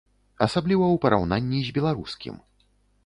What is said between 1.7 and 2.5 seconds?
беларускім.